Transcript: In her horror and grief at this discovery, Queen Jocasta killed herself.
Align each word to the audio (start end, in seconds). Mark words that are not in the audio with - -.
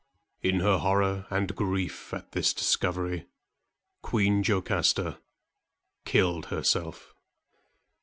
In 0.41 0.61
her 0.61 0.79
horror 0.79 1.27
and 1.29 1.55
grief 1.55 2.11
at 2.11 2.31
this 2.31 2.55
discovery, 2.55 3.27
Queen 4.01 4.41
Jocasta 4.41 5.19
killed 6.05 6.47
herself. 6.47 7.13